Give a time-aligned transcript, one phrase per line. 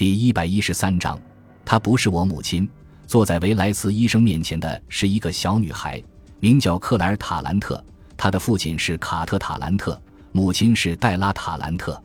[0.00, 1.20] 第一百一十三章，
[1.62, 2.66] 她不是我母亲。
[3.06, 6.02] 坐在维莱斯医生面前的是一个小女孩，
[6.38, 7.84] 名叫克莱尔·塔兰特。
[8.16, 10.00] 她的父亲是卡特·塔兰特，
[10.32, 12.02] 母亲是黛拉·塔兰特。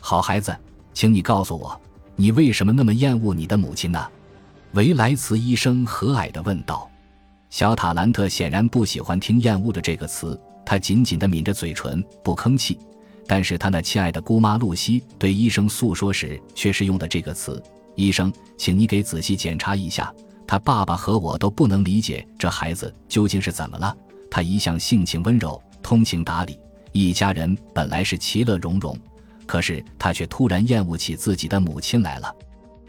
[0.00, 0.52] 好孩子，
[0.92, 1.80] 请你告诉我，
[2.16, 4.04] 你为什么那么厌恶你的母亲呢？
[4.72, 6.90] 维莱茨医生和蔼地问道。
[7.50, 10.36] 小塔兰特显然不喜欢听“厌恶”的这个词，
[10.66, 12.76] 他紧紧地抿着嘴唇，不吭气。
[13.28, 17.62] 但是他那亲爱的姑妈露西对医生诉说时，却是用的这个词
[17.94, 20.10] ：“医生，请你给仔细检查一下，
[20.46, 23.94] 他爸爸和我都不能理解这孩子究竟是怎么了。
[24.30, 26.58] 他一向性情温柔，通情达理，
[26.92, 28.98] 一家人本来是其乐融融，
[29.44, 32.34] 可是他却突然厌恶起自己的母亲来了。”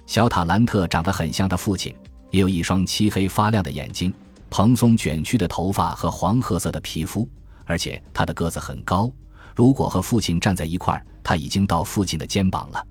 [0.08, 1.94] 小塔兰特长得很像他父亲，
[2.32, 4.14] 也有一双漆黑发亮的眼睛，
[4.50, 7.28] 蓬松卷曲的头发和黄褐色的皮肤，
[7.66, 9.12] 而且他的个子很高。
[9.60, 12.82] 如果和父亲站在一块儿，他已经到父亲的肩膀了。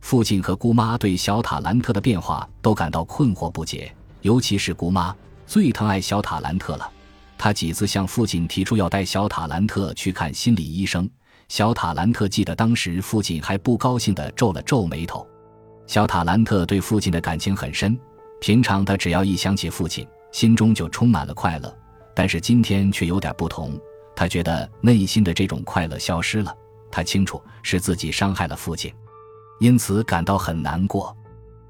[0.00, 5.14] 父亲和姑妈对小塔兰特的变化都感到困惑不解，尤其是姑妈
[5.46, 6.90] 最疼爱小塔兰特了。
[7.36, 11.06] 他几次向父亲提出要带小塔兰特去看心理医生。
[11.48, 15.28] 小塔兰特记得当时父亲还不高兴地皱了皱眉头。
[15.86, 17.94] 小塔兰特对父亲的感情很深，
[18.40, 21.70] 平常他只要一想起父亲，心中就充满了快乐。
[22.14, 23.78] 但是今天却有点不同。
[24.16, 26.52] 他觉得内心的这种快乐消失了，
[26.90, 28.92] 他清楚是自己伤害了父亲，
[29.60, 31.14] 因此感到很难过。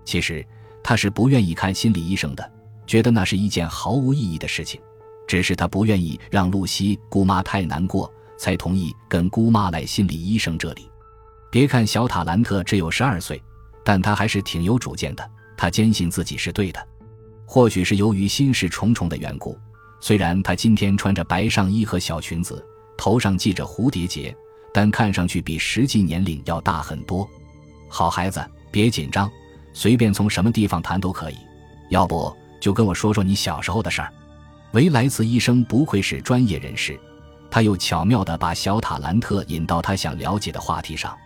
[0.05, 0.47] 其实
[0.83, 2.53] 他是不愿意看心理医生的，
[2.87, 4.81] 觉得那是一件毫无意义的事情。
[5.27, 8.09] 只是他不愿意让露西姑妈太难过，
[8.39, 10.89] 才同意跟姑妈来心理医生这里。
[11.51, 13.43] 别看小塔兰特只有十二岁，
[13.85, 15.31] 但他还是挺有主见的。
[15.57, 16.87] 他坚信自己是对的，
[17.45, 19.59] 或许是由于心事重重的缘故。
[20.07, 22.65] 虽然他今天穿着白上衣和小裙子，
[22.97, 24.33] 头上系着蝴蝶结，
[24.73, 27.29] 但看上去比实际年龄要大很多。
[27.89, 28.41] 好孩子，
[28.71, 29.29] 别紧张，
[29.73, 31.37] 随便从什么地方谈都可以。
[31.91, 34.13] 要不就跟我说说你小时候的事儿。
[34.75, 36.97] 维莱茨医生不愧是专业人士，
[37.51, 41.19] 他又巧妙地把小塔兰特引到他想了解的话题上。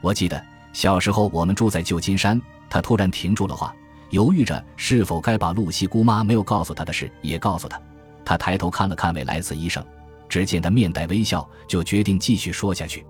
[0.00, 2.42] 我记得小时候我们住在旧金山。
[2.68, 3.72] 他突然停住了话，
[4.10, 7.80] 犹豫着是否该把露西姑妈没有告诉他的事也告诉他。
[8.26, 9.82] 他抬头看了看韦莱斯医生，
[10.28, 13.06] 只见他面带微笑，就决定继续说下去。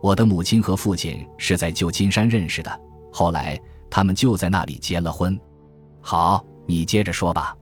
[0.00, 2.80] 我的母亲和父亲是在旧金山认识的，
[3.12, 5.38] 后来他们就在那里结了婚。
[6.00, 7.56] 好，你接着说吧。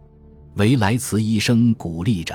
[0.57, 2.35] 维莱茨医生鼓励着。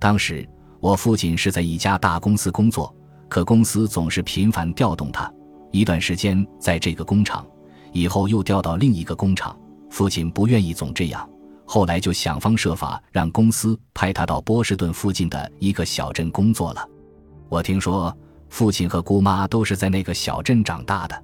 [0.00, 0.48] 当时
[0.80, 2.92] 我父亲是在一家大公司工作，
[3.28, 5.32] 可公司总是频繁调动他，
[5.70, 7.46] 一段时间在这个工厂，
[7.92, 9.56] 以后又调到另一个工厂。
[9.90, 11.28] 父亲不愿意总这样。
[11.64, 16.88] 后来就想方设法让公司派他到波士顿附近的一个小镇工作了。
[17.48, 18.16] 我听说
[18.48, 21.22] 父亲和姑妈都是在那个小镇长大的。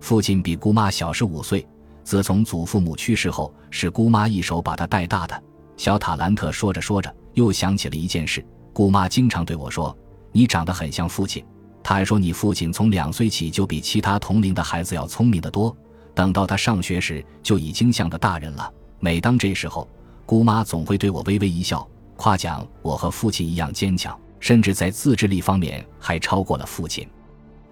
[0.00, 1.66] 父亲比姑妈小十五岁。
[2.04, 5.42] 自从祖父母去世后，是姑妈一手把他带大的。
[5.76, 8.42] 小塔兰特说着说着，又想起了一件事。
[8.72, 9.94] 姑妈经常对我说
[10.32, 11.44] ：“你长得很像父亲。”
[11.84, 15.76] 他还说：“你父亲从两岁起就比其他同龄的孩子要聪明得多，
[16.14, 19.88] 等到他上学时就已经像个大人了。”每当这时候，
[20.26, 21.86] 姑妈总会对我微微一笑，
[22.16, 27.06] 夸奖我和父亲一样坚强，甚至在自制力方面还超过了父亲。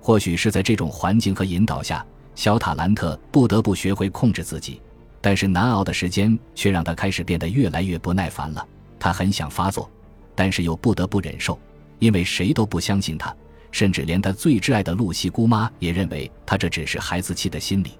[0.00, 4.80] 或许是在这种环境和引导下，小塔兰特不得不学会控制自己，
[5.20, 8.64] 但是难熬的时间却让他开始变得越来越不耐烦了。
[8.98, 9.90] 他很想发作，
[10.36, 11.58] 但是又不得不忍受，
[11.98, 13.34] 因为谁都不相信他，
[13.72, 17.98] 甚至连他最挚爱的露西姑妈也认为他这只是孩子气的心理。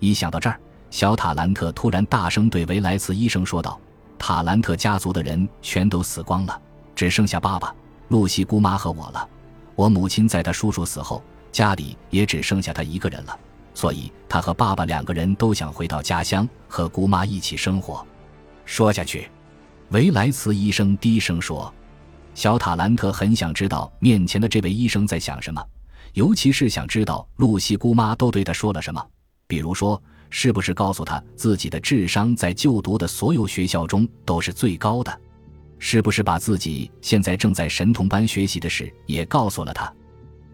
[0.00, 0.58] 一想到这儿。
[0.90, 3.78] 小塔兰特突然大声对维莱茨医生说道
[4.18, 6.60] ：“塔兰特家族的人全都死光了，
[6.94, 7.74] 只剩下爸爸、
[8.08, 9.28] 露西姑妈和我了。
[9.74, 13.38] 我母亲在他叔叔死后，家里也只剩下他一个人了，
[13.74, 18.06] 所以他和爸爸两个人都想回到家乡和姑妈一起生活。”
[18.64, 19.28] 说下去，
[19.90, 21.72] 维莱茨医生低声说
[22.32, 25.62] ：“小塔兰特很想知道面前的这位医生在想什么，
[26.14, 29.04] 尤其是想知道露西姑妈都对他说了什么，
[29.46, 35.20] 比如说。”是不是告诉他自己的智商在就读的所有学校中都是最高的？
[35.78, 39.92] 是不是把自己现在正在神童班学习的事也告诉了他？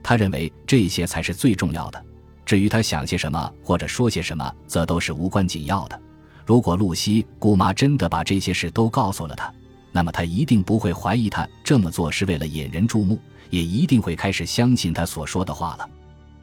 [0.02, 2.04] 他认为这些才是最重要的。
[2.44, 6.00] 至于他想些什么或者说些什么，则都是无关紧要的。
[6.44, 9.52] 如果露西姑妈真的把这些事都告诉了他，
[9.92, 13.16] 那么他一定不会怀疑他这么做是为了引人注目，
[13.48, 15.88] 也一定会开始相信他所说的话了。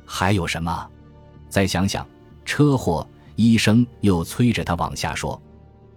[0.05, 0.89] 还有什么？
[1.49, 2.07] 再想想，
[2.45, 3.05] 车祸。
[3.39, 5.41] 医生又催着他往下说，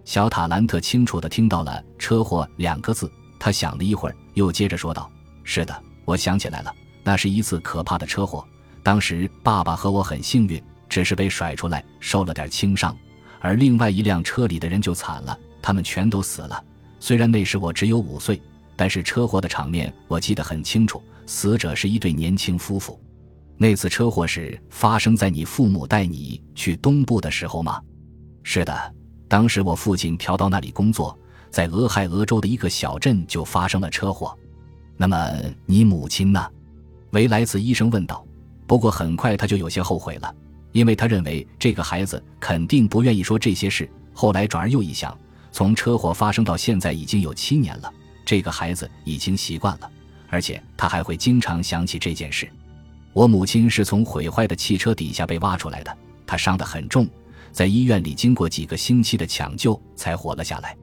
[0.05, 3.11] 小塔兰特清楚地听到了“车祸”两个字。
[3.37, 5.11] 他想了一会儿，又接着说道
[5.43, 6.73] ：“是的，我想起来了，
[7.03, 8.47] 那是一次可怕的车祸。
[8.81, 12.97] 当时爸爸和我很幸运，只是被甩出来，受了点轻伤，
[13.41, 16.63] 而另外一辆车里的人就惨了，他们全都死了。
[17.01, 18.41] 虽然那时我只有五岁，
[18.77, 22.97] 但是车祸的场面我记得很清楚，死者是一对年轻夫妇。
[23.57, 27.79] 那次车祸是发生在你父母带你去东部的时候吗？
[28.43, 28.95] 是的，
[29.27, 31.17] 当时我父亲调到那里工作，
[31.49, 34.37] 在俄亥俄州的一个小镇就发生了车祸。
[34.97, 35.31] 那么
[35.65, 36.45] 你母亲呢？
[37.11, 38.25] 维莱茨医生问道。
[38.65, 40.33] 不过很快他就有些后悔了，
[40.71, 43.89] 因为他认为这个孩子肯定不愿意说这些事。
[44.13, 45.15] 后来转而又一想，
[45.51, 47.93] 从车祸发生到现在已经有七年了，
[48.25, 49.91] 这个孩子已经习惯了，
[50.29, 52.49] 而且他还会经常想起这件事。
[53.13, 57.07] 我母亲是从毁坏的汽车底下被挖出来的，她伤得很重，
[57.51, 60.75] 在医院里经过几个星期的抢救才活了下来。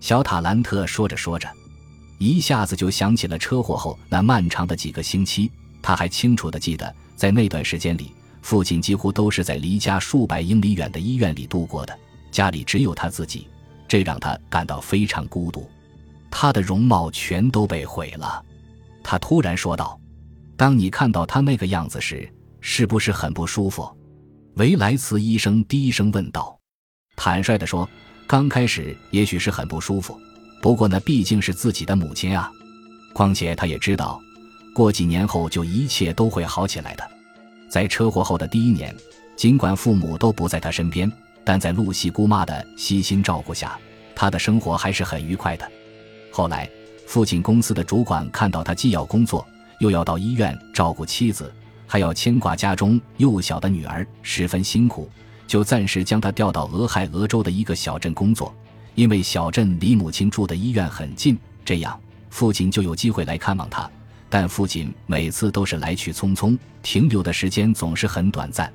[0.00, 1.48] 小塔兰特说着说着，
[2.18, 5.50] 一下子就想起了车祸后那漫长的几个星期。
[5.80, 11.96] 他还清楚地记得，在那段时间里，父亲几乎都是在离家数百英里远的医院里度过的，
[12.32, 13.46] 家里只有他自己，
[13.86, 15.68] 这让他感到非常孤独。
[16.30, 18.44] 他的容貌全都被毁了，
[19.02, 19.97] 他突然说道。
[20.58, 22.28] 当你看到他那个样子时，
[22.60, 23.88] 是不是很不舒服？
[24.56, 26.58] 维莱茨医生低声问道。
[27.14, 27.88] 坦率地说，
[28.26, 30.20] 刚开始也许是很不舒服，
[30.60, 32.50] 不过那毕竟是自己的母亲啊。
[33.14, 34.20] 况且他也知道，
[34.74, 37.08] 过几年后就一切都会好起来的。
[37.70, 38.92] 在车祸后的第一年，
[39.36, 41.08] 尽管父母都不在他身边，
[41.44, 43.78] 但在露西姑妈的悉心照顾下，
[44.12, 45.70] 他的生活还是很愉快的。
[46.32, 46.68] 后来，
[47.06, 49.46] 父亲公司的主管看到他既要工作，
[49.78, 51.52] 又要到医院照顾妻子，
[51.86, 55.08] 还要牵挂家中幼小的女儿，十分辛苦，
[55.46, 58.54] 就暂时将他调到俄亥俄州的一个小镇工作。
[58.94, 61.98] 因为小镇离母亲住的医院很近，这样
[62.30, 63.88] 父亲就有机会来看望他。
[64.28, 68.70] 但父亲每次都是来去匆匆，停留的时间总是很短暂。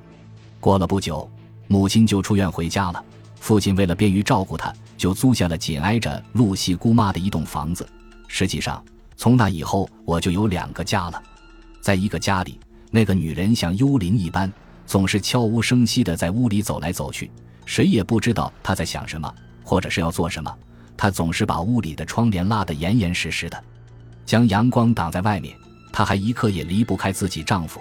[0.58, 1.30] 过了不久，
[1.68, 3.04] 母亲就出院回家了。
[3.38, 7.86] 父亲为了便于照顾她，就租下了紧挨着露西姑妈的一栋房子。
[8.26, 8.82] 实际上，
[9.16, 11.22] 从那以后，我就有两个家了。
[11.80, 12.58] 在一个家里，
[12.90, 14.52] 那个女人像幽灵一般，
[14.86, 17.30] 总是悄无声息地在屋里走来走去，
[17.66, 19.32] 谁也不知道她在想什么，
[19.62, 20.52] 或者是要做什么。
[20.96, 23.64] 她总是把屋里的窗帘拉得严严实实的，
[24.24, 25.56] 将阳光挡在外面。
[25.92, 27.80] 她还一刻也离不开自己丈夫。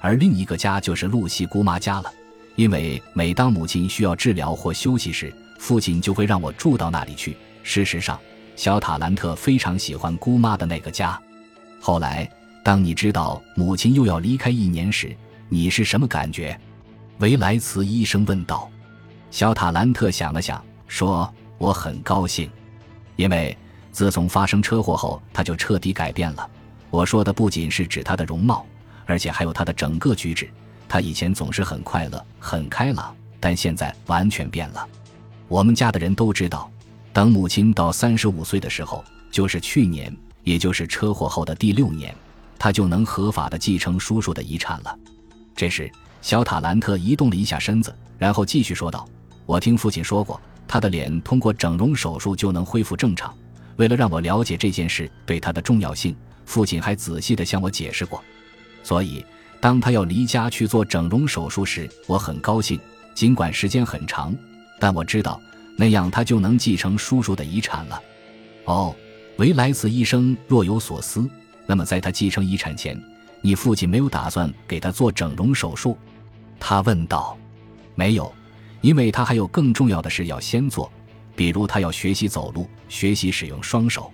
[0.00, 2.12] 而另一个家就是露西姑妈家了，
[2.56, 7.36] 因为每当母亲需要治疗或休息时，父亲就会让我住到那里去。
[7.62, 8.18] 事实上，
[8.60, 11.18] 小塔兰特非常喜欢姑妈的那个家。
[11.80, 12.30] 后来，
[12.62, 15.16] 当你知道母亲又要离开一年时，
[15.48, 16.60] 你是什么感觉？
[17.20, 18.70] 维莱茨医生问道。
[19.30, 22.50] 小塔兰特想了想，说：“我很高兴，
[23.16, 23.56] 因为
[23.92, 26.46] 自从发生车祸后，他就彻底改变了。
[26.90, 28.66] 我说的不仅是指他的容貌，
[29.06, 30.46] 而且还有他的整个举止。
[30.86, 34.86] 他以前总是很快乐、很开朗，但现在完全变了。
[35.48, 36.70] 我们家的人都知道。”
[37.12, 42.14] 等母亲到三十五岁的时候，就是去年，也就是车祸后的第六年，
[42.58, 44.96] 他就能合法的继承叔叔的遗产了。
[45.56, 45.90] 这时，
[46.22, 49.06] 小塔兰特移动了一下身子，然后继续说道
[49.44, 53.34] ：“我听父亲说过，他的脸通过整容手术就能恢复正常。
[53.76, 56.14] 为了让我了解这件事对他的重要性，
[56.44, 58.22] 父亲还仔细的向我解释过。
[58.84, 59.24] 所以，
[59.60, 62.78] 当他要离家去做整容手术时，我很高兴，
[63.14, 64.32] 尽管时间很长，
[64.78, 65.40] 但我知道。”
[65.80, 68.02] 那样他就能继承叔叔的遗产了。
[68.66, 68.94] 哦，
[69.38, 71.26] 维莱茨医生若有所思。
[71.64, 73.02] 那么在他继承遗产前，
[73.40, 75.96] 你父亲没有打算给他做整容手术？
[76.58, 77.34] 他问道。
[77.94, 78.30] 没有，
[78.82, 80.92] 因为他还有更重要的事要先做，
[81.34, 84.12] 比如他要学习走路，学习使用双手。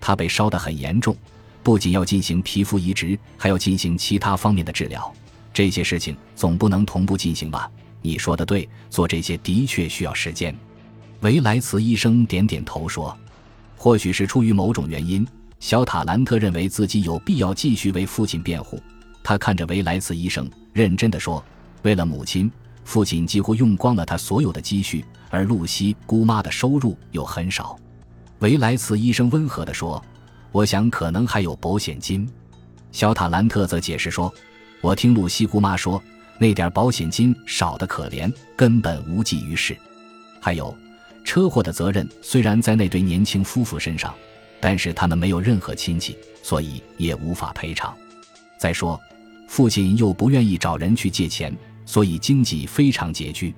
[0.00, 1.14] 他被烧得很严重，
[1.62, 5.12] 不仅要进行皮肤移植，还要进行其他方面的治疗。
[5.52, 7.70] 这些事情总不能同步进行吧？
[8.00, 10.56] 你说的对，做这些的确需要时间。
[11.24, 13.16] 维莱茨医生点点头说
[13.78, 15.26] ：“或许是出于某种原因，
[15.58, 18.78] 小塔兰特认为自己有必要继续为父亲辩护。
[19.22, 21.42] 他看着维莱茨医生，认真的说
[21.80, 22.52] ：‘为了母亲，
[22.84, 27.74] 父亲几乎用光了他所有的积蓄，而露西姑妈的收入又很少。’
[28.40, 30.04] 维莱茨医生温和的说
[30.52, 32.28] ：‘我想可能还有保险金。’
[32.92, 34.30] 小塔兰特则解释说
[34.82, 36.02] ：‘我听露西姑妈说，
[36.38, 39.74] 那点保险金少得可怜，根本无济于事。
[40.38, 40.76] 还有。’”
[41.24, 44.14] 车祸的责任虽然在那对年轻夫妇身上，
[44.60, 47.92] 但是他们没有任何亲戚，所以也无法赔偿。
[48.58, 49.00] 再说，
[49.48, 51.54] 父亲又不愿意找人去借钱，
[51.84, 53.54] 所以经济非常拮据。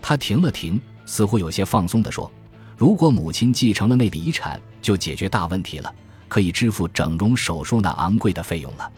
[0.00, 2.30] 他停了停，似乎有些放松地说
[2.76, 5.94] ：“如果母亲继承了那笔遗产，就解决大问题了，
[6.26, 8.90] 可以支付整容手术那昂贵的费用了。”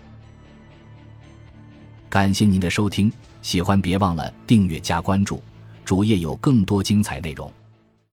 [2.09, 3.11] 感谢您的收听。
[3.40, 5.42] 喜欢别忘了订阅加关注，
[5.85, 7.52] 主页有更多精彩内容。